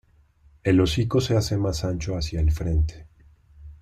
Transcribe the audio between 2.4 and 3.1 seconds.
frente.